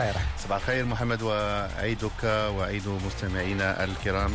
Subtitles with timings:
[0.00, 4.34] الخير صباح الخير محمد وعيدك وعيد مستمعينا الكرام.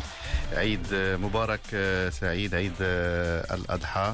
[0.54, 1.62] عيد مبارك
[2.10, 4.14] سعيد عيد الأضحى.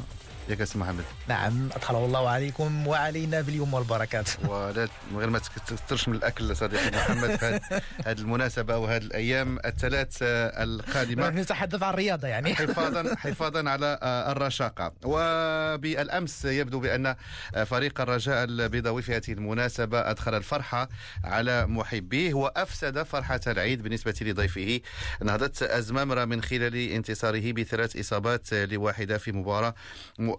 [0.51, 1.03] يا كاس محمد.
[1.27, 4.29] نعم أدخله الله عليكم وعلينا باليوم والبركات.
[4.45, 7.59] ولا من غير ما تكثرش من الأكل صديقي محمد في
[8.05, 11.29] هذه المناسبة وهذه الأيام الثلاث القادمة.
[11.29, 12.55] نتحدث عن الرياضة يعني.
[12.61, 14.93] حفاظا حفاظا على الرشاقة.
[15.03, 17.15] وبالأمس يبدو بأن
[17.65, 20.89] فريق الرجاء البيضاوي في هذه المناسبة أدخل الفرحة
[21.23, 24.81] على محبيه وأفسد فرحة العيد بالنسبة لضيفه.
[25.21, 29.73] نهضه أزمامرة من خلال انتصاره بثلاث إصابات لواحدة في مباراة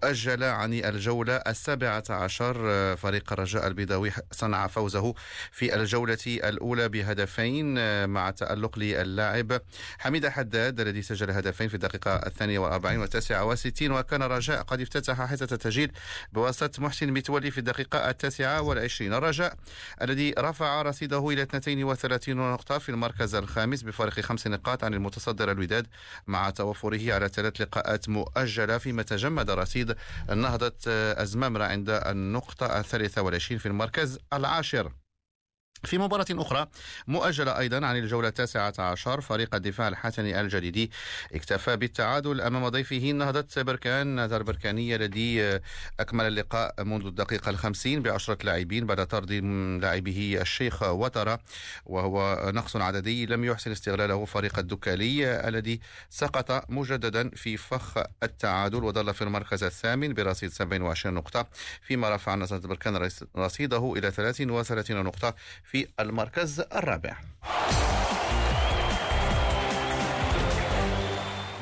[0.02, 2.56] مؤجلة عن الجولة السابعة عشر
[2.96, 5.14] فريق الرجاء البيضاوي صنع فوزه
[5.52, 7.74] في الجولة الأولى بهدفين
[8.08, 9.60] مع تألق للاعب
[9.98, 15.22] حميد حداد الذي سجل هدفين في الدقيقة الثانية والأربعين والتاسعة والستين وكان الرجاء قد افتتح
[15.22, 15.92] حصة التسجيل
[16.32, 19.14] بواسطة محسن متولي في الدقيقة التاسعة والعشرين.
[19.14, 19.54] الرجاء
[20.02, 25.86] الذي رفع رصيده إلى 32 نقطة في المركز الخامس بفارق خمس نقاط عن المتصدر الوداد
[26.26, 30.72] مع توفره على ثلاث لقاءات مؤجلة فيما تجمد رصيد رصيد نهضة
[31.22, 34.92] أزمامرة عند النقطة الثالثة والعشرين في المركز العاشر.
[35.84, 36.66] في مباراة أخرى
[37.06, 40.90] مؤجلة أيضا عن الجولة التاسعة عشر فريق الدفاع الحسني الجديدي
[41.34, 45.60] اكتفى بالتعادل أمام ضيفه نهضة بركان بركاني الذي
[46.00, 49.32] أكمل اللقاء منذ الدقيقة الخمسين بعشرة لاعبين بعد طرد
[49.82, 51.38] لاعبه الشيخ وترى
[51.86, 59.14] وهو نقص عددي لم يحسن استغلاله فريق الدكالي الذي سقط مجددا في فخ التعادل وظل
[59.14, 61.46] في المركز الثامن برصيد 27 نقطة
[61.82, 65.34] فيما رفع نزار بركان رصيده إلى 33 نقطة
[65.72, 67.16] في المركز الرابع.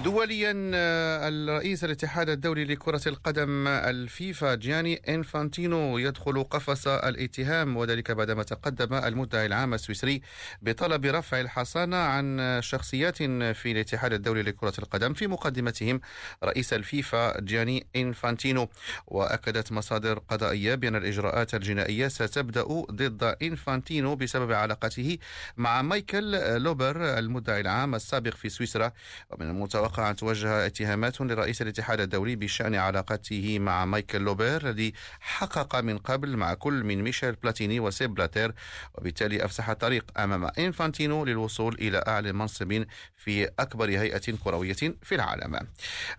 [0.05, 8.43] دوليا آه، الرئيس الاتحاد الدولي لكرة القدم الفيفا جياني إنفانتينو يدخل قفص الاتهام وذلك بعدما
[8.43, 10.23] تقدم المدعي العام السويسري
[10.63, 16.01] بطلب رفع الحصانة عن شخصيات في الاتحاد الدولي لكرة القدم في مقدمتهم
[16.45, 18.69] رئيس الفيفا جياني إنفانتينو.
[19.07, 25.19] وأكدت مصادر قضائية بأن الإجراءات الجنائية ستبدأ ضد إنفانتينو بسبب علاقته
[25.57, 28.93] مع مايكل لوبر المدعي العام السابق في سويسرا.
[29.31, 34.93] ومن المتوقع المتوقع أن توجه اتهامات لرئيس الاتحاد الدولي بشأن علاقته مع مايكل لوبير الذي
[35.21, 38.55] حقق من قبل مع كل من ميشيل بلاتيني وسيب بلاتر
[38.95, 42.85] وبالتالي أفسح الطريق أمام إنفانتينو للوصول إلى أعلى منصب
[43.17, 45.59] في أكبر هيئة كروية في العالم.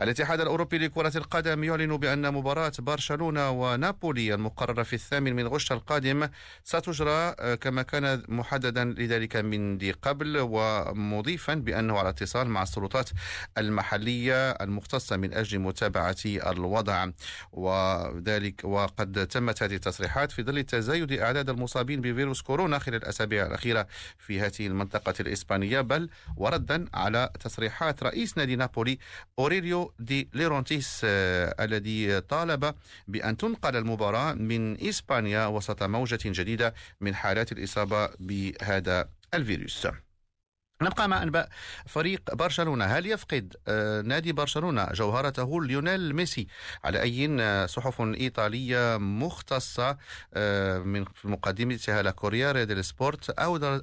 [0.01, 6.29] الاتحاد الأوروبي لكرة القدم يعلن بأن مباراة برشلونة ونابولي المقررة في الثامن من غشت القادم
[6.63, 13.09] ستجرى كما كان محددا لذلك من قبل ومضيفا بأنه على اتصال مع السلطات
[13.65, 17.09] المحلية المختصة من أجل متابعة الوضع
[17.51, 23.87] وذلك وقد تمت هذه التصريحات في ظل تزايد أعداد المصابين بفيروس كورونا خلال الأسابيع الأخيرة
[24.17, 28.97] في هذه المنطقة الإسبانية بل وردا على تصريحات رئيس نادي نابولي
[29.39, 32.75] أوريليو دي لورينتيس آه، الذي طالب
[33.07, 39.87] بأن تنقل المباراة من إسبانيا وسط موجة جديدة من حالات الإصابة بهذا الفيروس.
[40.81, 41.49] نبقى مع أنباء
[41.85, 42.85] فريق برشلونة.
[42.85, 46.47] هل يفقد آه، نادي برشلونة جوهرته ليونيل ميسي؟
[46.83, 49.97] على أي آه، صحف إيطالية مختصة
[50.33, 53.29] آه، من مقدمتها لا ديل سبورت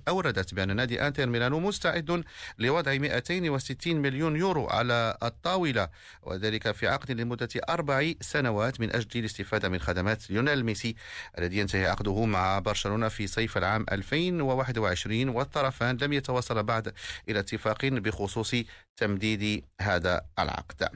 [0.09, 2.25] أوردت بأن نادي إنتر ميلانو مستعد
[2.59, 5.89] لوضع 260 مليون يورو على الطاولة
[6.23, 10.95] وذلك في عقد لمدة أربع سنوات من أجل الاستفادة من خدمات ليونيل ميسي
[11.39, 16.88] الذي ينتهي عقده مع برشلونة في صيف العام 2021 والطرفان لم يتواصلا بعد
[17.29, 18.55] إلى اتفاق بخصوص
[18.97, 20.89] تمديد هذا العقد.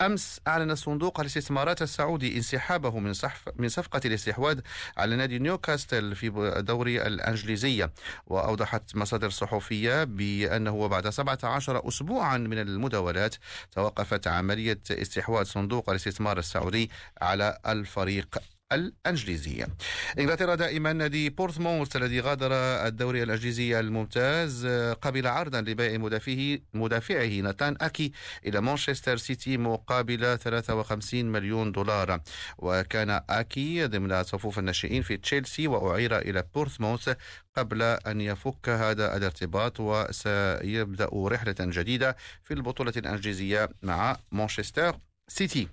[0.00, 3.12] أمس أعلن صندوق الاستثمارات السعودي انسحابه من
[3.56, 4.60] من صفقة الاستحواذ
[4.96, 6.28] على نادي نيوكاستل في
[6.58, 7.92] دوري الأنجليزية.
[8.26, 13.36] وأوضحت مصادر صحفية بأنه بعد 17 أسبوعا من المداولات
[13.72, 16.90] توقفت عملية استحواذ صندوق الاستثمار السعودي
[17.22, 18.38] على الفريق
[18.74, 19.66] الأنجليزية.
[20.18, 22.52] إنجلترا دائما نادي بورتموث الذي غادر
[22.86, 24.66] الدوري الأنجليزي الممتاز
[25.02, 28.12] قبل عرضا لبيع مدافعه مدافعه ناتان أكي
[28.46, 32.20] إلى مانشستر سيتي مقابل 53 مليون دولار
[32.58, 37.08] وكان أكي ضمن صفوف الناشئين في تشيلسي وأعير إلى بورتموث
[37.56, 44.98] قبل أن يفك هذا الارتباط وسيبدأ رحلة جديدة في البطولة الأنجليزية مع مانشستر
[45.28, 45.68] سيتي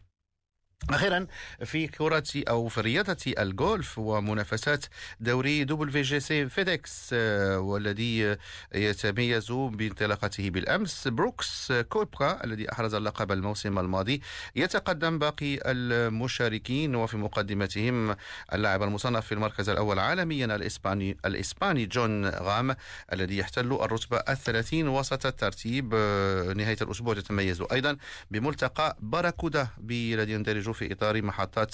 [0.90, 1.28] أخيرا
[1.66, 4.86] في كرة أو في رياضة الجولف ومنافسات
[5.20, 8.38] دوري WGC FedEx آه، والذي
[8.76, 11.08] يتميز بانطلاقته بالأمس.
[11.08, 14.22] بروكس كوبكا الذي أحرز اللقب الموسم الماضي
[14.56, 18.16] يتقدم باقي المشاركين وفي مقدمتهم
[18.54, 22.76] اللاعب المصنف في المركز الأول عالميا الإسباني الإسباني جون رام
[23.14, 27.98] الذي يحتل الرتبة الثلاثين وسط الترتيب آه، نهاية الأسبوع يتميز أيضا
[28.32, 31.74] بملتقى باراكودا الذي يندرج في إطار محطات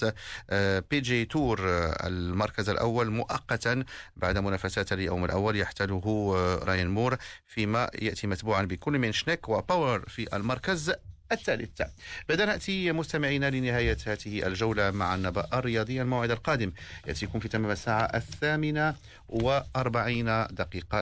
[0.50, 3.84] آه، PGA Tour آه، المركز الأول مؤقتا
[4.16, 7.18] بعد منافسات اليوم الأول يحتله آه، راين مور
[7.48, 10.94] فيما يأتي متبوعا بكل من شنيك وباور في المركز
[11.32, 11.82] الثالث.
[12.30, 16.72] بهذا نأتي مستمعينا لنهاية هذه الجولة مع النبأ الرياضي الموعد القادم.
[17.08, 18.96] يأتيكم في تمام الساعة الثامنة
[19.30, 20.96] وأربعين دقيقة.